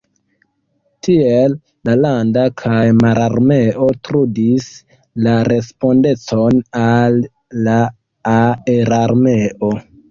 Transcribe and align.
Tiel 1.07 1.53
la 1.89 1.95
landa 2.05 2.45
kaj 2.63 2.79
mararmeo 3.03 3.91
trudis 4.09 4.67
la 5.29 5.37
respondecon 5.53 6.61
al 6.85 7.25
la 7.69 7.79
aerarmeo. 8.39 9.77